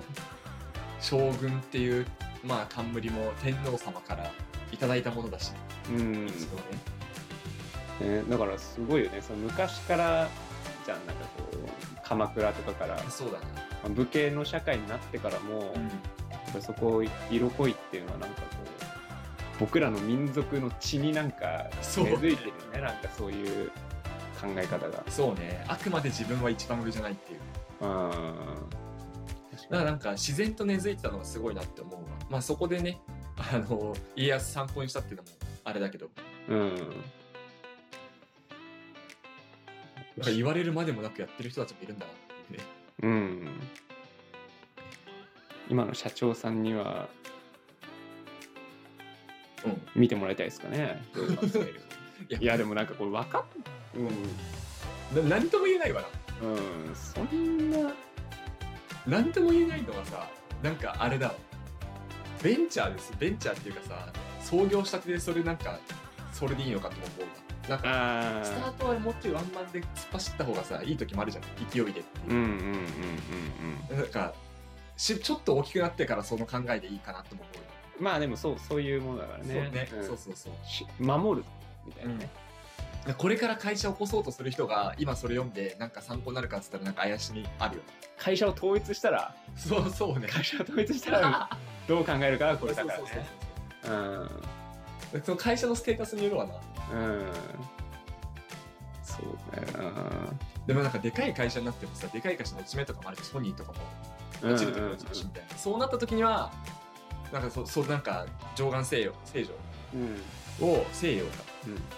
[0.99, 2.05] 将軍っていう
[2.43, 4.31] まあ冠も天皇様から
[4.71, 5.51] いただいたものだし、
[5.89, 6.63] うん、一度ね
[7.99, 9.21] ね、だからすごいよね。
[9.21, 10.27] その昔から
[10.85, 13.45] じゃんなんかこう鎌倉とかからそうだね。
[13.95, 16.61] 武家の社会になってからも、うん。
[16.61, 22.81] そこ色恋っていうのはなんかこう僕らの民族の血になんかそう根付いてるよね。
[22.81, 23.69] なんかそういう
[24.39, 25.03] 考え方が。
[25.09, 25.65] そうね。
[25.67, 27.39] あくまで自分は一番上じゃないっていう。
[27.81, 28.09] うん
[29.69, 32.01] だからなんか自然と根付いてたのがすごいなって思うわ。
[32.29, 33.01] まあそこでね
[33.37, 35.29] あの家康参考にしたっていうのも
[35.63, 36.07] あれだけど。
[36.49, 36.75] うん
[40.17, 42.15] なんか言われるまでもなくやってる人たちもいるんだなっ
[42.47, 42.63] ていうね。
[43.03, 43.49] うん。
[45.69, 47.09] 今の社長さんには
[49.65, 49.81] うん。
[49.95, 51.01] 見てもらいたいですかね。
[52.39, 53.43] いやでもなんかこれ分かっ
[53.95, 55.29] うん。
[55.29, 56.07] な何とも言えないわな。
[56.47, 56.95] うん。
[56.95, 57.91] そんな。
[59.05, 60.27] 何とも言えないのはさ
[60.63, 61.35] なんかあれだわ。
[62.41, 63.13] ベンチャーです。
[63.19, 65.79] ベンチャーっていうかさ創業したてでそれなんか
[66.31, 71.43] それでいいのかとも思うわなんかあスタートはもうちょいワンマンで突っ走った方がさいい時もあるじゃん。
[71.69, 72.29] 勢いでっていう。
[72.29, 72.49] うんうんうん。
[72.49, 72.79] うん
[73.91, 74.33] うんなんか
[74.97, 77.61] しちょっと大きくなってからその考えでいいかなとも思うよ。
[77.99, 79.53] まあでもそうそういうものだからね。
[79.53, 80.07] そうね、ん。
[80.07, 80.53] そうそうそう。
[80.65, 81.45] し守る
[81.85, 82.29] みたいなね、
[83.17, 87.87] これから会社を起こそうとする人が今それ読んでなんか参考になるかっつったらなんか怪しみあるよね。
[88.17, 90.27] 会社を統一したらそうそうね。
[90.27, 91.49] 会社を統一したら
[91.87, 93.05] どう考えるかこれだからね。
[93.85, 94.54] うん
[95.23, 96.53] その会社のステータスによるわな。
[96.93, 97.31] うん。
[99.03, 99.25] そう
[99.55, 100.01] だよな
[100.67, 103.77] でもなんかでかい会社になってもさでかい会社の落ち目とかもあるしソニーとかも。
[104.43, 106.51] 落ちるとか落ちるしみたいな、そうなった時には
[107.31, 108.25] なんかそそうなんか
[108.55, 109.45] 上岸西洋西う。
[109.97, 110.21] ん。
[110.59, 111.31] 洋を西洋か。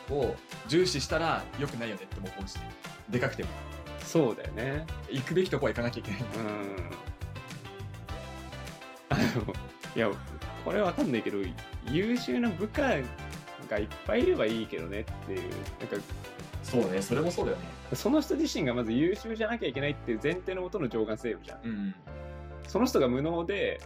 [0.10, 0.17] うん。
[0.17, 0.36] を
[0.67, 2.69] 重視したら良くないよねっても思うしね
[3.10, 3.19] で。
[3.19, 3.49] かくても。
[4.03, 4.86] そうだよね。
[5.10, 6.21] 行くべきとこは行かなきゃいけない。
[6.21, 6.91] うん。
[9.10, 9.23] あの
[9.95, 10.10] いや
[10.63, 11.38] これわかんないけど
[11.89, 12.82] 優秀な部下
[13.69, 15.41] がいっぱいいればいいけどねっていう。
[15.41, 16.06] なんか
[16.63, 17.63] そうねそれもそうだよね。
[17.93, 21.60] その人自身がまず優秀じゃなきゃいけないっていう前提のもとの上岸西洋じゃん。
[21.63, 21.95] うん
[22.67, 23.80] その人が無能で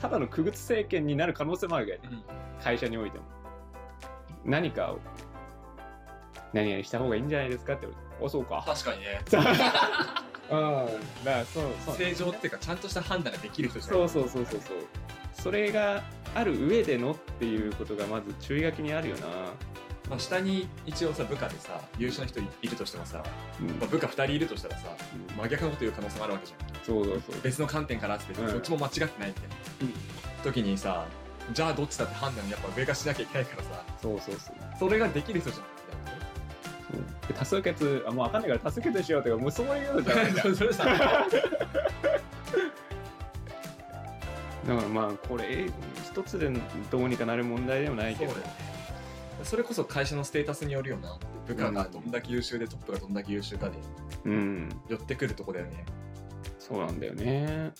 [0.00, 2.22] ただの区別政権になる可能性もあるからね
[2.62, 3.24] 会社においても。
[4.44, 4.98] 何かを
[6.52, 8.26] 何々した方がいいんじゃないですかって言われて。
[8.26, 8.62] あそうか。
[8.66, 9.20] 確かにね。
[10.50, 10.86] うん
[11.24, 11.96] だからそうそう。
[11.96, 14.76] 正常っていうかちゃんとした判断ができる人じゃそうそうそうそうそう。
[15.32, 16.02] それが
[16.34, 19.26] ある上でのっていうことがまず注意書きにあるよな、
[20.08, 23.22] まあ、下に一応さ部下でさ優秀な人いいるとしてもさ、
[23.60, 23.66] うん。
[23.68, 24.96] まあ、部下2人いるとしたらさ
[25.36, 26.84] 真逆のこと言う可能性もあるわけじゃん。
[26.84, 27.40] そうそうそう。
[27.42, 28.46] 別の観点からって、うん。
[28.46, 29.34] どっちも間違ってないみたいな、
[29.82, 30.52] うん。
[30.52, 31.06] 時にさ
[31.52, 33.84] じゃあどっちだって判断やっぱ上がしなきゃいけないからさ。
[34.00, 34.56] そうそうそう。
[34.78, 35.82] それができる人じゃん。
[37.28, 40.84] で多数決あもう分かんないから多数決しようってかもうそういうのじゃない それさ
[44.66, 45.66] だからまあこれ
[46.12, 46.50] 一つで
[46.90, 48.34] どうにかなる問題でもないけど。
[49.44, 51.18] それこそ会社のステータスによるよな。
[51.46, 53.78] 部下がどんだけ優秀でトップがどんだけ優秀かで。
[54.24, 54.68] うん。
[54.88, 55.84] 寄ってくるとこだよね。
[56.58, 57.72] そうなんだよね。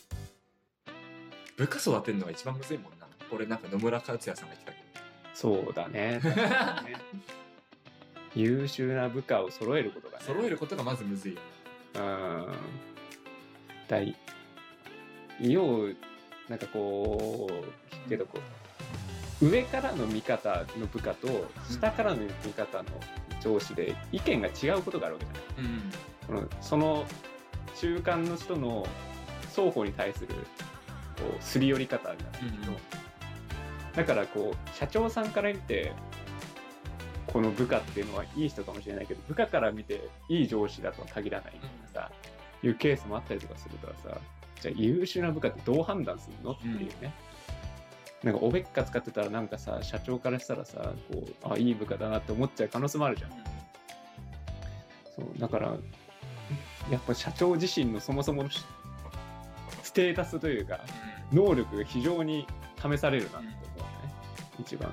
[1.56, 3.06] 部下育てるのが一番むずいもんな。
[3.30, 4.78] これなんか野村克也さんが言ってたけ
[5.34, 6.20] そうだ ね。
[8.34, 10.24] 優秀な部下を揃えることがね。
[10.26, 11.40] ど揃えることがまずむずいよ
[11.96, 12.46] うん。
[13.88, 14.16] だい
[15.40, 15.96] よう
[16.48, 17.48] なんかこ
[18.06, 18.38] うけどこ
[19.40, 22.88] う上からの見方の部下と下からの見方の
[23.40, 27.04] 上司で意見が違うことがあるわけじゃないうんその
[27.76, 28.86] 中間の人の
[29.50, 30.34] 双方に対するこ
[31.38, 32.48] うすり寄り方じゃな。
[32.48, 32.78] いけど、うん。
[33.94, 35.92] だからこう社長さんから見て
[37.26, 42.10] この部下っていうのはいい人かもしれないけど部下から見ていい上司だとは限らないみたいなさ、
[42.62, 44.18] いうケースもあったりとかするからさ
[44.62, 47.12] じゃあ優秀な部下ってどう判断するのっていうね、
[48.22, 53.30] なんかおべっか使ってたらなんかさ社長からしたらさこうあいい部下だなって思っちゃう可能性もあるじゃん。
[55.16, 55.74] そうだから
[56.90, 58.64] やっぱ社長自身のそもそものし
[59.82, 60.80] ステータスというか
[61.32, 62.46] 能力が非常に
[62.80, 64.14] 試されるなって思うね、
[64.60, 64.92] 一番。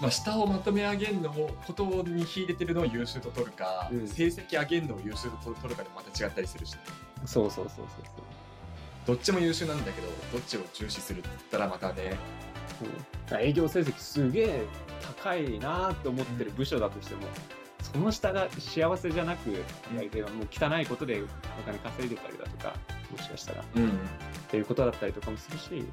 [0.00, 4.06] まあ、下をまとめ上げるのをことに秀でてるのを優秀と取るか、うん。
[4.06, 6.76] 成績上げるのを優秀と取るかでまた違ったりするし、
[7.24, 7.86] そうそうそうそう
[9.06, 12.16] どっちも優秀なんだけどどっちを重視するって言ったらまたね。
[12.78, 12.88] そう。
[13.28, 14.62] そう営業成績すげえ
[15.22, 17.22] 高いなって思ってる部署だとしても、
[17.80, 19.62] その下が幸せじゃなく
[19.96, 22.74] 相手がもう汚いことでお金稼いでたりだとか
[23.10, 23.64] もしかしたら。
[23.76, 23.88] うん。
[23.88, 23.92] っ
[24.48, 25.84] ていうことだったりとかもするし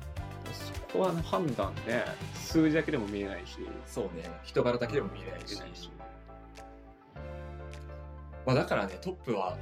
[0.52, 2.04] そこは判断ね
[2.36, 3.58] 数字だけでも見えないし。
[3.86, 4.30] そうね。
[4.44, 5.54] 人柄だけでも見えないし。
[5.54, 5.92] 見えないし。
[8.46, 9.58] まあ、だからねトップは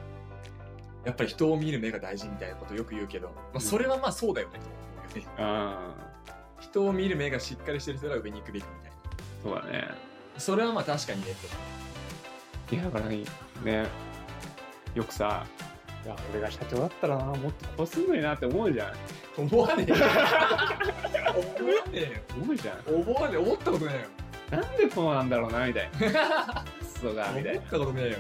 [1.05, 4.75] やっぱり人を見る目が大事みたいなことよく言うけど、まあ、それはまあそうだよねと思
[5.15, 5.33] うよね。
[5.37, 5.93] あ
[6.59, 8.97] 人を見る目がしっかりしてる人が上に行くべきみたいな。
[9.43, 9.87] そうだね。
[10.37, 11.33] それはまあ確かにね
[12.69, 13.23] といや、だからね、
[14.93, 15.45] よくさ、
[16.05, 18.93] いや、俺が社長だったらな、もっとこうすんのになって思うじゃん。
[19.37, 19.95] 思わねえよ。
[19.97, 22.77] 思わねえ思うじゃん。
[22.77, 22.83] よ。
[22.87, 23.37] 思わねえ。
[23.37, 24.01] 思ったことないよ。
[24.51, 25.99] なんでこうなんだろうな、みたいな。
[25.99, 28.17] クソが、みたい思ったことねえよ。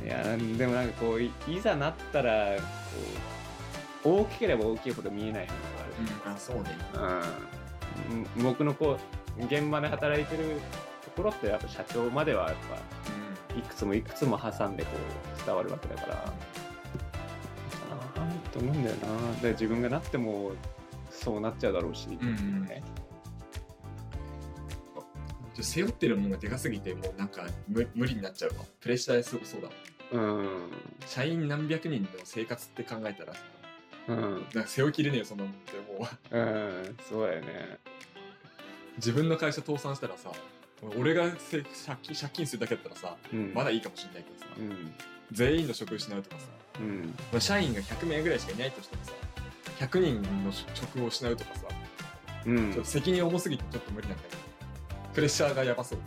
[0.00, 0.04] な。
[0.04, 2.56] いや、でもなんかこう、いいざなったら、
[4.02, 5.92] こう、大きければ大きいほど見えないものがある。
[6.26, 6.76] うん、あ、そうね。
[8.36, 8.98] うん、僕のこ
[9.38, 10.60] う現場で働いてる
[11.04, 12.56] ところってやっぱ社長まではやっ
[13.50, 14.90] ぱいくつもいくつも挟んでこ
[15.42, 16.32] う伝わるわけだからあ
[18.16, 20.52] あと思うんだよなで自分がなっても
[21.10, 22.82] そうなっちゃうだろうし、んうんね
[25.56, 25.64] うん。
[25.64, 28.64] 背負ってるものがでかすぎて、もうなんか無無理になっちゃうわ。
[28.80, 29.76] プレッシャーすごそうだもん。
[30.12, 30.70] うん。
[31.06, 33.40] 社員何百人の生活って考えたらさ、
[34.08, 34.32] うん。
[34.54, 35.72] なんか背負いきれねえよ、そんなもんって。
[35.76, 37.78] もう、うんそうだよね。
[38.96, 40.32] 自分の会社倒産したらさ、
[40.98, 43.52] 俺がせ借金借金するだけだったらさ、うん。
[43.54, 44.94] まだいいかもしれないけどさ、うん。
[45.32, 46.46] 全員の職失うとかさ、
[46.80, 47.14] うん。
[47.32, 49.12] まあ社員が100名ぐらいしかいないとしてもさ、
[49.80, 51.66] 100人の職を失うとかさ、
[52.46, 52.72] うん。
[52.72, 54.42] ちょっと責任重すぎてちょっと無理なんだけど、
[55.14, 55.98] プレッシャーがやばそう。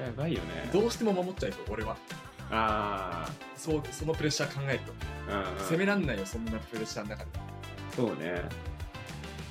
[0.00, 0.70] やばいよね。
[0.72, 1.96] どうしても守っちゃいそう、俺は。
[2.50, 4.92] あそう、そのプレッシャー考えると。
[5.32, 7.30] あうん責めらんないよ、そんなプレッシャーの中で。
[7.94, 8.42] そうね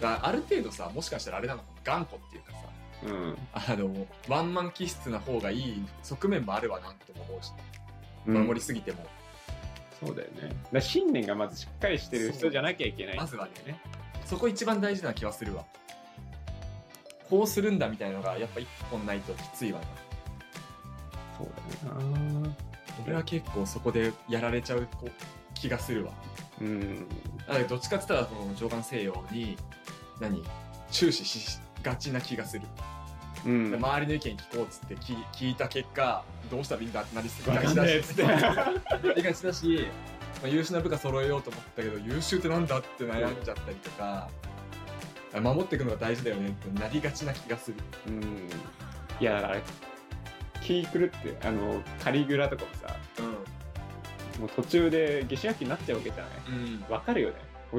[0.02, 2.58] だある程度さ、もしかしたらあれなの頑固っていうかさ、
[3.04, 7.52] うんあの、ワンマン気質な方がいい側面もあるわなとも思うし、
[8.28, 9.06] うん守りすぎても。
[10.00, 10.56] そうだよね。
[10.72, 13.18] だ信念がまずしっかりしてる人じゃなきゃいけない。
[13.18, 13.80] まずはね、
[14.26, 15.66] そこ一番大事な気はするわ。
[17.30, 19.86] こうするんだみたいのが、やっぱ一本ないときついわな。
[21.38, 21.50] そう
[21.86, 21.96] だよ
[22.42, 22.56] な。
[23.06, 24.88] 俺は結構そこでやられちゃう
[25.54, 26.12] 気がするわ。
[26.62, 27.08] うん。
[27.48, 29.58] だからどっちかって言ったら、その上官西洋に、
[30.20, 30.44] 何
[30.92, 32.66] 注視しがちな気がする。
[33.46, 33.76] うん。
[33.76, 39.88] 周りの意見聞こうっつって聞聞いた結果、どうしたらいいんだってなりすぎわかんねえってなりがちだし、
[40.42, 44.30] まあ、優秀な部下揃えようと思ったけど、優秀ってなんだって悩んじゃったりとか、
[45.34, 47.78] 守っていくのが大事だよねってなりがちな気がする。
[48.08, 48.50] うん。
[49.20, 49.62] いや、だから、
[50.62, 52.96] 気狂って、あの、カリグラとかもさ、
[54.40, 56.60] もう途中で下手焼きになっちゃうわけじゃない？
[56.88, 56.94] うん。
[56.94, 57.36] わかるよね？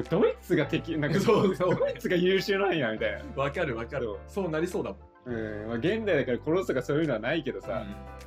[0.09, 3.41] ドイツが敵、なんかそうそうドイツが優秀なんや、みたいな。
[3.43, 4.15] わかるわかる。
[4.27, 5.35] そうなりそうだもん。
[5.35, 5.67] うん。
[5.67, 7.83] まあ、現代だから殺すとかそういうのはないけどさ、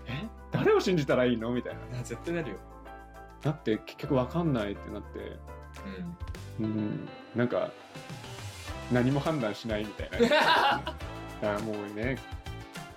[0.06, 0.26] え？
[0.50, 1.50] 誰を信じたらいいの？
[1.52, 2.00] みたいな。
[2.00, 2.56] あ絶対なるよ。
[3.42, 5.18] だって結局わかんないってなって、
[6.58, 6.66] うん。
[6.66, 7.08] うん。
[7.36, 7.70] なんか、
[8.92, 10.28] 何も判断しないみたいな。
[10.28, 10.94] だか
[11.40, 12.16] らもうね、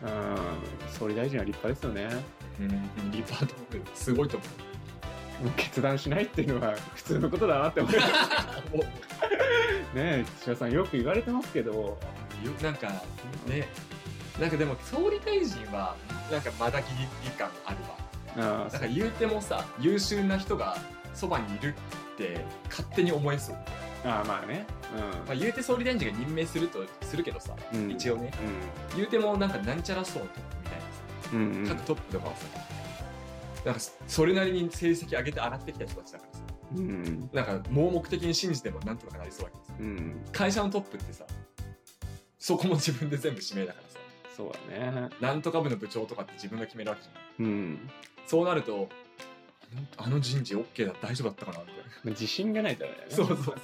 [0.04, 2.24] うん、総理大臣は立派ですよね。
[2.60, 4.38] うん、リパートもすごいと
[5.42, 7.94] 思決断しないっていうのは普通のことだなって思う。
[7.98, 8.00] ね
[8.74, 8.78] う。
[8.78, 8.88] もう
[9.96, 11.98] え、岸田さんよく言われてますけど、よ
[12.62, 12.88] なんか
[13.48, 13.68] ね、
[14.40, 15.96] なんかでも総理大臣は
[16.32, 18.68] なんかまだギリギリ感あるわ。
[18.68, 20.78] あなんか言うてもさ、優秀な人が
[21.14, 21.74] そばにいる
[22.14, 23.56] って勝手に思えそう。
[24.08, 24.66] あまあね。
[25.28, 27.86] まあ、言うて総理大臣が任命するとするけどさ、うん。
[27.86, 28.32] うん一応ね、
[28.96, 30.30] 言うてもなんかなんちゃらそうと
[30.64, 30.88] みたいなさ、
[31.34, 31.40] うん。
[31.40, 32.46] うんうん各トップとかはさ、
[33.66, 36.40] なんかそれなりに成績上げて上がってきた人たちだからさ、
[36.76, 37.30] うん。
[37.34, 39.76] なんか盲目的に信じてもなんとかなりそうわけですよ。
[39.80, 40.22] うん。
[40.32, 41.26] 会社のトップってさ、
[42.40, 44.00] そこも自分で全部指名だからさ、
[44.38, 45.10] そうだね。
[45.20, 47.46] なんとか部の部長とかって自分が決めるわけじゃん。
[47.46, 47.90] うん。
[48.26, 48.88] そうなると、
[49.98, 51.84] あの人事 OK だ、大丈夫だったかなみたいな。
[51.84, 53.06] まあ自信がないとだよね。
[53.10, 53.56] そうそうそう。
[53.56, 53.62] うん。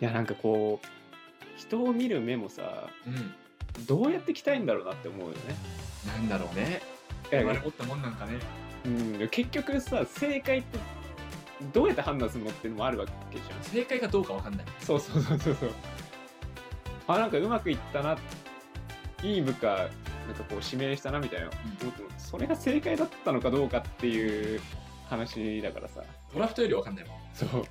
[0.00, 0.86] や、なんかこう、
[1.58, 3.34] 人を見る目もさ、うん。
[3.86, 5.56] どうやって鍛えんだろうなって思うよね。
[6.06, 6.82] なんだろうね。
[7.30, 8.38] 生まれ持ったもんなんかね。
[8.84, 10.78] うん、結局さ、正解って
[11.72, 13.62] どうやって判断するのっていうのもあるわけじゃん。
[13.62, 14.66] 正解かどうかわかんない。
[14.80, 15.70] そうそうそうそうそう。
[17.06, 18.18] あ、なんかうまくいったな、
[19.22, 19.88] いい部下、
[20.26, 21.50] なんかこう指名したなみたいな、
[22.18, 24.60] それが正解だったのかどうかっていう
[25.08, 26.02] 話だからさ。
[26.32, 27.18] ドラフトよりわかんないもん。
[27.34, 27.64] そう。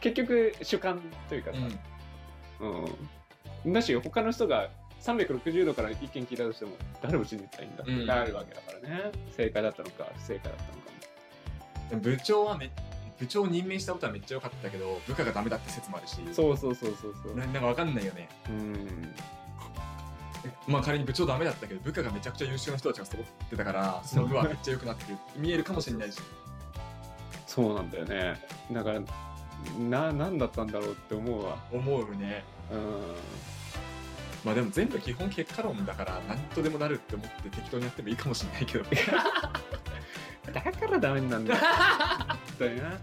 [0.00, 1.58] 結局主観というかさ、
[3.64, 3.72] うん。
[3.72, 4.68] だし、他の人が
[5.00, 9.12] 360度から意見聞いたとしても、誰を信じたらいいんだってうんなるわけだからね。
[9.36, 10.68] 正解だったのか、不正解だったの
[11.90, 12.00] かも。
[12.00, 12.70] 部長はめ、
[13.18, 16.16] 部長を任命したことはめっちゃ良かったけど、部下がダメだって説もあるし。
[16.32, 17.36] そうそうそうそうそう。
[17.36, 18.28] ななんかわかんないよね。
[18.48, 19.14] うん。
[20.66, 25.18] まあ仮に部長ダメだったけど、部下がめちゃくちゃ優秀な人たちが揃ってたから、その部はめっちゃ良くなってる。
[25.36, 26.18] 見えるかもしれないし。
[27.46, 28.40] そうなんだよね。
[28.72, 29.00] だから、
[29.78, 31.56] な、なんだったんだろうって思うわ。
[31.72, 32.44] 思うね。
[32.70, 32.80] うん。
[34.44, 38.84] まあでも全部基本結果論だから、何とでもなるって思って適当にやってもいいかもしれないけど。
[40.52, 41.60] だからダメなんだよ。
[42.58, 42.98] 当にな。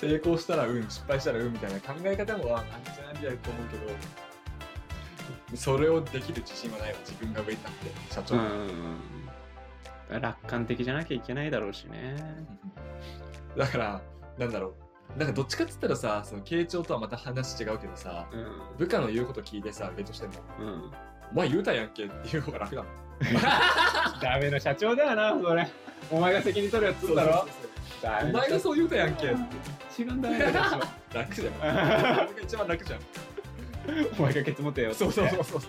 [0.00, 4.27] 成功したら運失敗したら運みたいな考え方もあんじゃないんだと思うけど
[5.54, 8.42] それをできる自信はないわ自分が上になって社長、うん。
[10.12, 10.20] うん。
[10.20, 12.16] 楽観的じゃなきゃいけないだろうしね。
[13.56, 14.02] だから
[14.38, 14.74] なんだろ
[15.16, 18.76] うなんかどっちかっつったらさその傾聴とはまた話違うけどさうん。
[18.78, 20.92] 部下の言うこと聞いてさ上としてもうん。
[21.32, 23.08] 「お前言うたやんけ」っていう方が楽だもん
[24.22, 25.68] ダメな社長だよな、それ。
[26.10, 27.46] お前が責任取るやつだろ。
[28.22, 29.36] お前がそう言うたやんけって
[29.90, 30.80] 一番ダメな社
[31.18, 33.37] 楽じゃん 一番楽じゃん長。
[34.18, 34.98] お前がケツ持てよって。
[34.98, 35.60] そうそうそうそう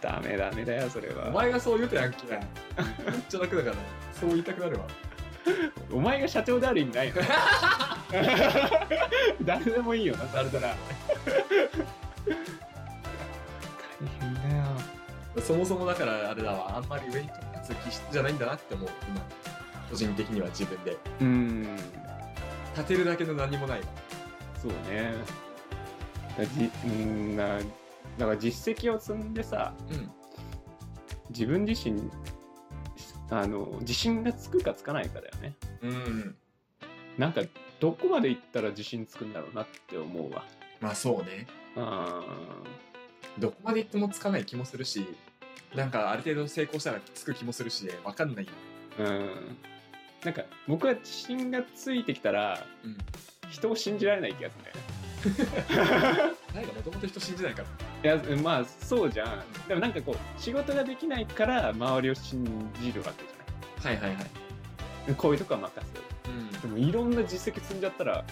[0.00, 1.28] ダメダメだよ、それは。
[1.28, 2.40] お前がそう言うたやんけめっ
[3.28, 3.76] ちゃ楽だから
[4.12, 4.84] そう言いたくなるわ
[5.90, 7.14] お前が社長である意味ないよ。
[9.42, 10.68] 誰でもいいよな、誰だら。
[10.68, 10.76] 大
[14.20, 14.64] 変だよ。
[15.40, 19.20] そもそもだからあれだわあんまり上に立つ気質じゃないんだなって思う今
[19.90, 21.76] 個人的には自分でうん。
[22.76, 23.86] 立てるだけの何もないわ
[24.60, 25.14] そうね。
[26.38, 30.10] だじうんなだから実績を積んでさ、うん
[31.30, 32.10] 自分自身、
[33.30, 35.54] あの、自信がつくかつかないかだよね。
[35.82, 36.36] うん
[37.18, 37.42] なんか、
[37.80, 40.46] どこまで行ったら自信つくんだろうなって思うわ。
[40.80, 41.46] まあそうね
[41.76, 42.24] あ
[43.38, 45.06] どこまで行ってもつかない気もするし
[45.74, 48.46] なんかある程度成功したらつく気もするしわかんない
[48.98, 49.56] うん。
[50.24, 52.96] なんか、僕は自信がついてきたら、うん
[53.50, 54.82] 人を信じられない気がするんだよね。
[56.54, 57.62] 誰がもともと人信じないか
[58.02, 58.16] ら。
[58.16, 59.42] いやまあそうじゃん。
[59.68, 62.44] でもなんかこう仕事ができないから周りを信
[62.80, 63.96] じるわけじゃはい。
[63.96, 64.24] はいはいな
[65.12, 65.14] い。
[65.16, 65.80] こういうとこは任
[66.28, 66.48] うん。
[66.50, 68.24] せるでもいろんな実績積んじゃったら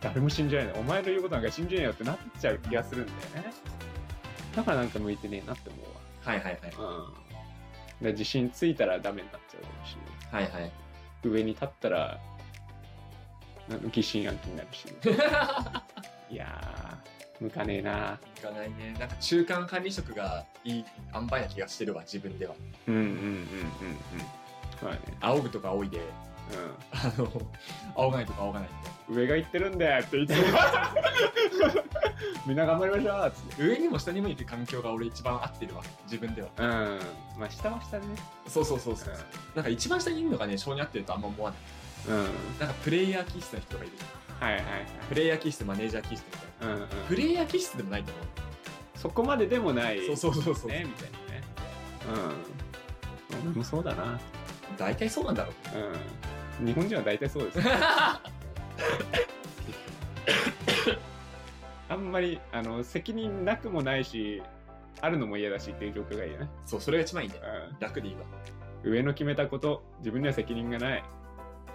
[0.00, 0.80] 誰も信じられない。
[0.80, 3.52] お前の言うことなんか信じねえよってなっちゃう気がするんだよね。
[4.54, 5.78] だからなんか向いてねえなって思
[6.24, 6.72] はいはいはい。
[6.78, 6.88] うわ
[8.00, 8.04] うん。
[8.06, 9.96] で自信ついたらダメになっちゃうし。
[10.32, 10.72] はいはい。
[11.24, 12.18] 上に立ったら
[13.90, 14.84] 疑心暗鬼になるし
[16.34, 18.18] いやー向かねえな。
[18.36, 18.96] いかないね。
[18.98, 22.54] なんか中間管理職がいい塩梅な気がしてるわ自分では。
[22.88, 23.46] うんうんうんうんうん。
[24.82, 25.00] まあね。
[25.20, 25.98] 仰ぐとか仰いで。
[25.98, 26.00] う
[26.92, 27.26] あの
[27.94, 30.34] 仰がないとか仰がないん上が言ってるんだよって言って。
[32.46, 33.62] みんな頑張りましょうっつって。
[33.62, 35.82] 上にも下にも行く環境が俺一番合ってるわ。
[36.04, 36.48] 自分では。
[36.58, 37.00] うん。
[37.38, 38.16] まあ下は下でね。
[38.48, 39.14] そうそうそうそう。
[39.54, 41.60] なんか一番下にいるのがね性に合ってるとあんま思わない。
[41.60, 43.92] うんうんなんかプレイヤー気質な人がいる。
[44.40, 44.86] はいはいはい。
[45.08, 46.74] プレイヤー気質マネージャー気質みたいな。
[46.74, 46.88] うんうん。
[47.08, 48.24] プレイヤー気質でもないと思う。
[48.96, 50.06] そこまででもない。
[50.06, 51.42] そうそうそうそう、ねみたいなね。
[53.32, 53.50] うん。
[53.50, 54.20] 俺もそうだな。
[54.76, 55.78] 大体そうなんだろう。
[56.60, 56.66] うん。
[56.66, 57.58] 日本人は大体そうです。
[61.88, 64.42] あんまりあの責任なくもないし
[65.00, 67.36] あるのも嫌だしっていう状況がいいよね、そうそれが一番いいね。
[67.70, 67.78] うん。
[67.78, 68.22] 楽でいいわ。
[68.82, 71.04] 上の決めたこと自分には責任がない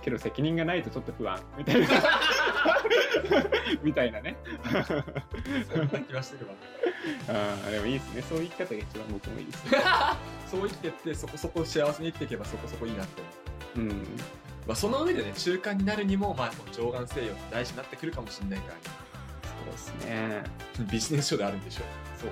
[0.01, 1.88] けど責任がないとちょっと不安みたいな。
[3.83, 4.38] みたいなね。
[5.71, 6.53] そんな気がしてるわ。
[7.27, 8.21] あーでもいいですね。
[8.21, 9.77] そういう生き方が一番僕もいいですね。
[10.49, 13.21] そう生きてってそこそこ幸せに生きていけばそこそこいいなって。
[13.75, 13.97] 思ううん。
[14.67, 18.73] まあ、その上でね中間になるにもまあこの上眼性用って大事になってくるかもしれないから、
[19.43, 20.43] そうですね。
[20.91, 21.83] ビジネス書であるんでしょう。
[22.21, 22.29] そう、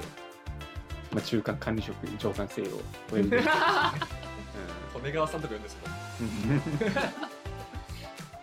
[1.14, 2.66] まあ、中間管理職上官制を
[3.10, 3.42] お呼びで
[4.98, 5.78] 利根川さんとか呼んです
[6.20, 6.62] うん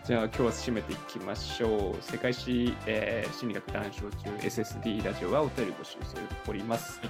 [0.04, 2.02] じゃあ今日は締めていきましょう。
[2.02, 7.00] 世界史、えー心理学談笑中 SSD ラジオはお便り募集しております、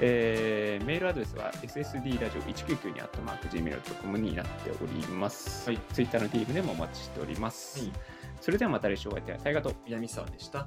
[0.00, 7.92] えーメールアドレスは ssd ラジオ199にアットマーク Gmail.com になっております、はい、Twitter の DM でもお待ちしております、はい。
[8.40, 9.40] それではまた来週お会いいたい。
[9.44, 9.70] ありがと。
[9.70, 9.76] う。
[9.86, 10.66] 南沢でした